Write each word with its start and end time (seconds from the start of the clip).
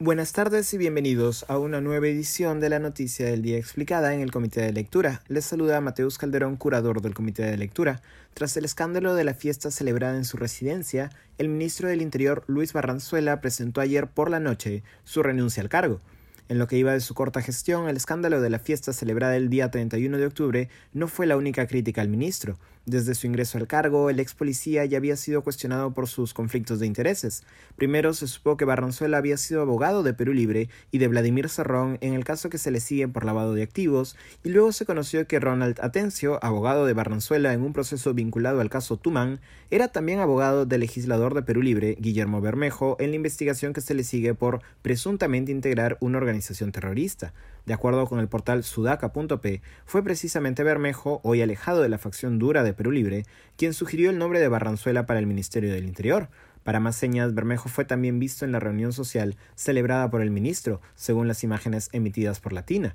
Buenas 0.00 0.32
tardes 0.32 0.72
y 0.74 0.78
bienvenidos 0.78 1.44
a 1.48 1.58
una 1.58 1.80
nueva 1.80 2.06
edición 2.06 2.60
de 2.60 2.68
la 2.68 2.78
Noticia 2.78 3.26
del 3.26 3.42
Día 3.42 3.58
Explicada 3.58 4.14
en 4.14 4.20
el 4.20 4.30
Comité 4.30 4.60
de 4.60 4.72
Lectura. 4.72 5.22
Les 5.26 5.44
saluda 5.44 5.80
Mateus 5.80 6.18
Calderón, 6.18 6.56
curador 6.56 7.02
del 7.02 7.14
Comité 7.14 7.42
de 7.42 7.56
Lectura. 7.56 8.00
Tras 8.32 8.56
el 8.56 8.64
escándalo 8.64 9.16
de 9.16 9.24
la 9.24 9.34
fiesta 9.34 9.72
celebrada 9.72 10.16
en 10.16 10.24
su 10.24 10.36
residencia, 10.36 11.10
el 11.36 11.48
ministro 11.48 11.88
del 11.88 12.00
Interior, 12.00 12.44
Luis 12.46 12.72
Barranzuela, 12.72 13.40
presentó 13.40 13.80
ayer 13.80 14.06
por 14.06 14.30
la 14.30 14.38
noche 14.38 14.84
su 15.02 15.24
renuncia 15.24 15.64
al 15.64 15.68
cargo. 15.68 16.00
En 16.48 16.58
lo 16.58 16.66
que 16.66 16.78
iba 16.78 16.94
de 16.94 17.00
su 17.00 17.12
corta 17.12 17.42
gestión, 17.42 17.90
el 17.90 17.98
escándalo 17.98 18.40
de 18.40 18.48
la 18.48 18.58
fiesta 18.58 18.94
celebrada 18.94 19.36
el 19.36 19.50
día 19.50 19.70
31 19.70 20.16
de 20.16 20.24
octubre 20.24 20.70
no 20.94 21.06
fue 21.06 21.26
la 21.26 21.36
única 21.36 21.66
crítica 21.66 22.00
al 22.00 22.08
ministro. 22.08 22.56
Desde 22.88 23.14
su 23.14 23.26
ingreso 23.26 23.58
al 23.58 23.66
cargo, 23.66 24.08
el 24.08 24.18
ex 24.18 24.32
policía 24.32 24.82
ya 24.86 24.96
había 24.96 25.14
sido 25.16 25.42
cuestionado 25.42 25.92
por 25.92 26.08
sus 26.08 26.32
conflictos 26.32 26.80
de 26.80 26.86
intereses. 26.86 27.42
Primero 27.76 28.14
se 28.14 28.26
supo 28.26 28.56
que 28.56 28.64
Barranzuela 28.64 29.18
había 29.18 29.36
sido 29.36 29.60
abogado 29.60 30.02
de 30.02 30.14
Perú 30.14 30.32
Libre 30.32 30.70
y 30.90 30.96
de 30.96 31.08
Vladimir 31.08 31.50
Serrón 31.50 31.98
en 32.00 32.14
el 32.14 32.24
caso 32.24 32.48
que 32.48 32.56
se 32.56 32.70
le 32.70 32.80
sigue 32.80 33.06
por 33.06 33.26
lavado 33.26 33.52
de 33.52 33.62
activos, 33.62 34.16
y 34.42 34.48
luego 34.48 34.72
se 34.72 34.86
conoció 34.86 35.26
que 35.26 35.38
Ronald 35.38 35.78
Atencio, 35.82 36.42
abogado 36.42 36.86
de 36.86 36.94
Barranzuela 36.94 37.52
en 37.52 37.60
un 37.60 37.74
proceso 37.74 38.14
vinculado 38.14 38.62
al 38.62 38.70
caso 38.70 38.96
Tumán, 38.96 39.38
era 39.70 39.88
también 39.88 40.20
abogado 40.20 40.64
del 40.64 40.80
legislador 40.80 41.34
de 41.34 41.42
Perú 41.42 41.60
Libre, 41.60 41.94
Guillermo 42.00 42.40
Bermejo, 42.40 42.96
en 43.00 43.10
la 43.10 43.16
investigación 43.16 43.74
que 43.74 43.82
se 43.82 43.92
le 43.92 44.02
sigue 44.02 44.32
por 44.32 44.62
presuntamente 44.80 45.52
integrar 45.52 45.98
una 46.00 46.20
organización 46.38 46.70
terrorista. 46.72 47.32
De 47.66 47.74
acuerdo 47.74 48.06
con 48.06 48.20
el 48.20 48.28
portal 48.28 48.62
sudaca.p, 48.62 49.60
fue 49.84 50.04
precisamente 50.04 50.62
Bermejo, 50.62 51.20
hoy 51.24 51.42
alejado 51.42 51.82
de 51.82 51.88
la 51.88 51.98
facción 51.98 52.38
dura 52.38 52.62
de 52.62 52.72
Perú 52.72 52.92
Libre, 52.92 53.24
quien 53.56 53.74
sugirió 53.74 54.10
el 54.10 54.18
nombre 54.18 54.38
de 54.38 54.48
Barranzuela 54.48 55.04
para 55.04 55.18
el 55.18 55.26
Ministerio 55.26 55.72
del 55.72 55.84
Interior. 55.84 56.28
Para 56.62 56.80
más 56.80 56.94
señas, 56.94 57.34
Bermejo 57.34 57.68
fue 57.68 57.84
también 57.84 58.20
visto 58.20 58.44
en 58.44 58.52
la 58.52 58.60
reunión 58.60 58.92
social 58.92 59.36
celebrada 59.56 60.10
por 60.10 60.22
el 60.22 60.30
ministro, 60.30 60.80
según 60.94 61.26
las 61.26 61.42
imágenes 61.42 61.88
emitidas 61.92 62.38
por 62.38 62.52
Latina. 62.52 62.94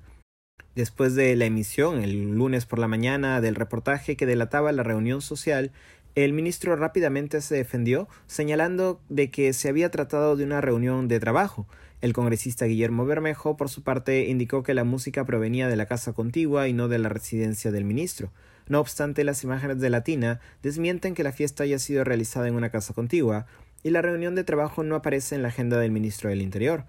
Después 0.76 1.14
de 1.16 1.36
la 1.36 1.46
emisión, 1.46 2.02
el 2.02 2.36
lunes 2.36 2.66
por 2.66 2.80
la 2.80 2.88
mañana, 2.88 3.42
del 3.42 3.56
reportaje 3.56 4.16
que 4.16 4.26
delataba 4.26 4.72
la 4.72 4.84
reunión 4.84 5.22
social, 5.22 5.72
el 6.16 6.34
ministro 6.34 6.76
rápidamente 6.76 7.42
se 7.42 7.56
defendió, 7.56 8.08
señalando 8.28 9.02
de 9.10 9.32
que 9.32 9.52
se 9.54 9.70
había 9.70 9.90
tratado 9.90 10.36
de 10.36 10.44
una 10.44 10.62
reunión 10.62 11.08
de 11.08 11.20
trabajo. 11.20 11.68
El 12.02 12.14
congresista 12.14 12.66
Guillermo 12.66 13.06
Bermejo, 13.06 13.58
por 13.58 13.70
su 13.70 13.82
parte, 13.82 14.26
indicó 14.26 14.62
que 14.62 14.74
la 14.74 14.84
música 14.84 15.26
provenía 15.26 15.68
de 15.68 15.76
la 15.76 15.88
casa 15.88 16.14
contigua 16.14 16.68
y 16.68 16.74
no 16.74 16.88
de 16.88 17.00
la 17.00 17.10
residencia 17.10 17.72
del 17.72 17.86
ministro. 17.86 18.32
No 18.68 18.80
obstante, 18.80 19.24
las 19.24 19.44
imágenes 19.44 19.80
de 19.80 19.90
Latina 19.90 20.40
desmienten 20.62 21.16
que 21.16 21.24
la 21.24 21.32
fiesta 21.32 21.64
haya 21.64 21.80
sido 21.80 22.04
realizada 22.04 22.48
en 22.48 22.56
una 22.56 22.70
casa 22.70 22.94
contigua, 22.94 23.46
y 23.82 23.90
la 23.90 24.02
reunión 24.02 24.36
de 24.36 24.44
trabajo 24.44 24.84
no 24.84 24.96
aparece 24.96 25.36
en 25.36 25.42
la 25.42 25.50
agenda 25.50 25.80
del 25.80 25.92
ministro 25.92 26.30
del 26.30 26.42
Interior. 26.42 26.86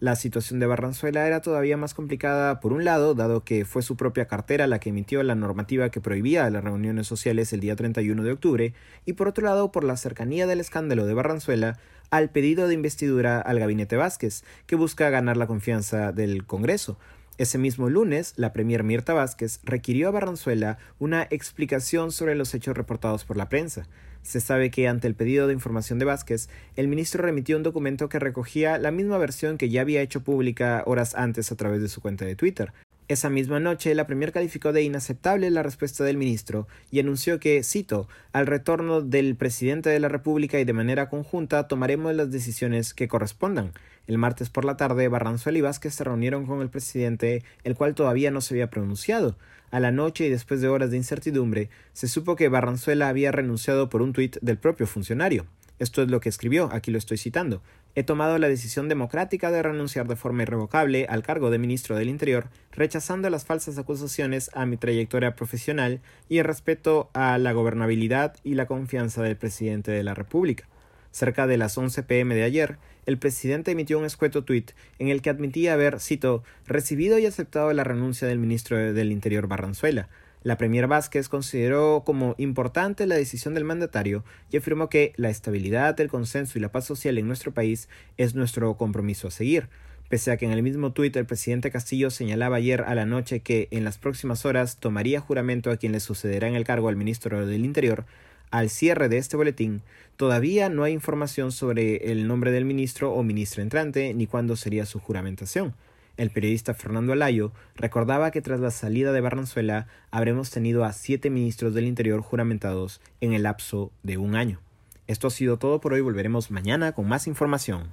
La 0.00 0.14
situación 0.14 0.60
de 0.60 0.66
Barranzuela 0.66 1.26
era 1.26 1.42
todavía 1.42 1.76
más 1.76 1.92
complicada, 1.92 2.60
por 2.60 2.72
un 2.72 2.84
lado, 2.84 3.14
dado 3.14 3.42
que 3.42 3.64
fue 3.64 3.82
su 3.82 3.96
propia 3.96 4.28
cartera 4.28 4.68
la 4.68 4.78
que 4.78 4.90
emitió 4.90 5.20
la 5.24 5.34
normativa 5.34 5.90
que 5.90 6.00
prohibía 6.00 6.48
las 6.50 6.62
reuniones 6.62 7.08
sociales 7.08 7.52
el 7.52 7.58
día 7.58 7.74
31 7.74 8.22
de 8.22 8.30
octubre, 8.30 8.74
y 9.06 9.14
por 9.14 9.26
otro 9.26 9.44
lado, 9.44 9.72
por 9.72 9.82
la 9.82 9.96
cercanía 9.96 10.46
del 10.46 10.60
escándalo 10.60 11.04
de 11.04 11.14
Barranzuela 11.14 11.78
al 12.10 12.30
pedido 12.30 12.68
de 12.68 12.74
investidura 12.74 13.40
al 13.40 13.58
gabinete 13.58 13.96
Vázquez, 13.96 14.44
que 14.66 14.76
busca 14.76 15.10
ganar 15.10 15.36
la 15.36 15.48
confianza 15.48 16.12
del 16.12 16.46
Congreso, 16.46 16.96
ese 17.38 17.56
mismo 17.56 17.88
lunes, 17.88 18.34
la 18.36 18.52
premier 18.52 18.82
Mirta 18.82 19.14
Vázquez 19.14 19.60
requirió 19.62 20.08
a 20.08 20.10
Barranzuela 20.10 20.78
una 20.98 21.22
explicación 21.30 22.10
sobre 22.10 22.34
los 22.34 22.52
hechos 22.52 22.76
reportados 22.76 23.24
por 23.24 23.36
la 23.36 23.48
prensa. 23.48 23.88
Se 24.22 24.40
sabe 24.40 24.70
que 24.70 24.88
ante 24.88 25.06
el 25.06 25.14
pedido 25.14 25.46
de 25.46 25.52
información 25.52 26.00
de 26.00 26.04
Vázquez, 26.04 26.48
el 26.74 26.88
ministro 26.88 27.22
remitió 27.22 27.56
un 27.56 27.62
documento 27.62 28.08
que 28.08 28.18
recogía 28.18 28.76
la 28.76 28.90
misma 28.90 29.18
versión 29.18 29.56
que 29.56 29.68
ya 29.68 29.82
había 29.82 30.02
hecho 30.02 30.22
pública 30.22 30.82
horas 30.84 31.14
antes 31.14 31.52
a 31.52 31.56
través 31.56 31.80
de 31.80 31.88
su 31.88 32.00
cuenta 32.00 32.24
de 32.24 32.34
Twitter. 32.34 32.72
Esa 33.08 33.30
misma 33.30 33.58
noche, 33.58 33.94
la 33.94 34.06
Premier 34.06 34.32
calificó 34.32 34.74
de 34.74 34.82
inaceptable 34.82 35.48
la 35.48 35.62
respuesta 35.62 36.04
del 36.04 36.18
ministro 36.18 36.68
y 36.90 37.00
anunció 37.00 37.40
que, 37.40 37.62
cito, 37.64 38.06
al 38.32 38.46
retorno 38.46 39.00
del 39.00 39.34
presidente 39.34 39.88
de 39.88 39.98
la 39.98 40.10
República 40.10 40.60
y 40.60 40.66
de 40.66 40.74
manera 40.74 41.08
conjunta 41.08 41.68
tomaremos 41.68 42.14
las 42.14 42.30
decisiones 42.30 42.92
que 42.92 43.08
correspondan. 43.08 43.72
El 44.06 44.18
martes 44.18 44.50
por 44.50 44.66
la 44.66 44.76
tarde, 44.76 45.08
Barranzuela 45.08 45.56
y 45.56 45.62
Vázquez 45.62 45.94
se 45.94 46.04
reunieron 46.04 46.44
con 46.44 46.60
el 46.60 46.68
presidente, 46.68 47.44
el 47.64 47.76
cual 47.76 47.94
todavía 47.94 48.30
no 48.30 48.42
se 48.42 48.52
había 48.52 48.68
pronunciado. 48.68 49.38
A 49.70 49.80
la 49.80 49.90
noche 49.90 50.26
y 50.26 50.30
después 50.30 50.60
de 50.60 50.68
horas 50.68 50.90
de 50.90 50.98
incertidumbre, 50.98 51.70
se 51.94 52.08
supo 52.08 52.36
que 52.36 52.50
Barranzuela 52.50 53.08
había 53.08 53.32
renunciado 53.32 53.88
por 53.88 54.02
un 54.02 54.12
tuit 54.12 54.36
del 54.42 54.58
propio 54.58 54.86
funcionario. 54.86 55.46
Esto 55.78 56.02
es 56.02 56.10
lo 56.10 56.20
que 56.20 56.28
escribió, 56.28 56.68
aquí 56.72 56.90
lo 56.90 56.98
estoy 56.98 57.16
citando. 57.18 57.62
He 57.98 58.04
tomado 58.04 58.38
la 58.38 58.48
decisión 58.48 58.88
democrática 58.88 59.50
de 59.50 59.60
renunciar 59.60 60.06
de 60.06 60.14
forma 60.14 60.44
irrevocable 60.44 61.06
al 61.08 61.24
cargo 61.24 61.50
de 61.50 61.58
ministro 61.58 61.96
del 61.96 62.08
Interior, 62.08 62.46
rechazando 62.70 63.28
las 63.28 63.44
falsas 63.44 63.76
acusaciones 63.76 64.52
a 64.54 64.66
mi 64.66 64.76
trayectoria 64.76 65.34
profesional 65.34 66.00
y 66.28 66.38
el 66.38 66.44
respeto 66.44 67.10
a 67.12 67.38
la 67.38 67.50
gobernabilidad 67.50 68.36
y 68.44 68.54
la 68.54 68.66
confianza 68.66 69.20
del 69.24 69.36
presidente 69.36 69.90
de 69.90 70.04
la 70.04 70.14
República. 70.14 70.68
Cerca 71.10 71.48
de 71.48 71.58
las 71.58 71.76
11 71.76 72.04
pm 72.04 72.36
de 72.36 72.44
ayer, 72.44 72.78
el 73.04 73.18
presidente 73.18 73.72
emitió 73.72 73.98
un 73.98 74.04
escueto 74.04 74.44
tuit 74.44 74.70
en 75.00 75.08
el 75.08 75.20
que 75.20 75.30
admitía 75.30 75.72
haber, 75.72 75.98
cito, 75.98 76.44
recibido 76.68 77.18
y 77.18 77.26
aceptado 77.26 77.72
la 77.72 77.82
renuncia 77.82 78.28
del 78.28 78.38
ministro 78.38 78.76
del 78.76 79.10
Interior 79.10 79.48
Barranzuela, 79.48 80.08
la 80.48 80.56
Premier 80.56 80.86
Vázquez 80.86 81.28
consideró 81.28 82.04
como 82.06 82.34
importante 82.38 83.06
la 83.06 83.16
decisión 83.16 83.52
del 83.52 83.64
mandatario 83.64 84.24
y 84.50 84.56
afirmó 84.56 84.88
que 84.88 85.12
la 85.16 85.28
estabilidad, 85.28 86.00
el 86.00 86.08
consenso 86.08 86.56
y 86.56 86.62
la 86.62 86.72
paz 86.72 86.86
social 86.86 87.18
en 87.18 87.26
nuestro 87.26 87.52
país 87.52 87.90
es 88.16 88.34
nuestro 88.34 88.74
compromiso 88.78 89.28
a 89.28 89.30
seguir. 89.30 89.68
Pese 90.08 90.30
a 90.30 90.38
que 90.38 90.46
en 90.46 90.52
el 90.52 90.62
mismo 90.62 90.90
tuit 90.94 91.14
el 91.16 91.26
presidente 91.26 91.70
Castillo 91.70 92.08
señalaba 92.08 92.56
ayer 92.56 92.80
a 92.80 92.94
la 92.94 93.04
noche 93.04 93.40
que 93.40 93.68
en 93.72 93.84
las 93.84 93.98
próximas 93.98 94.46
horas 94.46 94.78
tomaría 94.78 95.20
juramento 95.20 95.70
a 95.70 95.76
quien 95.76 95.92
le 95.92 96.00
sucederá 96.00 96.48
en 96.48 96.54
el 96.54 96.64
cargo 96.64 96.88
al 96.88 96.96
ministro 96.96 97.46
del 97.46 97.66
Interior, 97.66 98.06
al 98.50 98.70
cierre 98.70 99.10
de 99.10 99.18
este 99.18 99.36
boletín, 99.36 99.82
todavía 100.16 100.70
no 100.70 100.82
hay 100.82 100.94
información 100.94 101.52
sobre 101.52 102.10
el 102.10 102.26
nombre 102.26 102.52
del 102.52 102.64
ministro 102.64 103.12
o 103.12 103.22
ministra 103.22 103.62
entrante 103.62 104.14
ni 104.14 104.26
cuándo 104.26 104.56
sería 104.56 104.86
su 104.86 104.98
juramentación. 104.98 105.74
El 106.18 106.30
periodista 106.30 106.74
Fernando 106.74 107.12
Alayo 107.12 107.52
recordaba 107.76 108.32
que 108.32 108.42
tras 108.42 108.58
la 108.58 108.72
salida 108.72 109.12
de 109.12 109.20
Barranzuela 109.20 109.86
habremos 110.10 110.50
tenido 110.50 110.84
a 110.84 110.92
siete 110.92 111.30
ministros 111.30 111.74
del 111.74 111.86
Interior 111.86 112.22
juramentados 112.22 113.00
en 113.20 113.32
el 113.32 113.44
lapso 113.44 113.92
de 114.02 114.18
un 114.18 114.34
año. 114.34 114.60
Esto 115.06 115.28
ha 115.28 115.30
sido 115.30 115.58
todo 115.58 115.80
por 115.80 115.92
hoy, 115.92 116.00
volveremos 116.00 116.50
mañana 116.50 116.90
con 116.90 117.06
más 117.08 117.28
información. 117.28 117.84